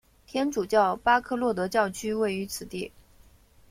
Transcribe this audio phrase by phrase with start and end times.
[0.25, 2.91] 天主教巴科洛德教区位于此地。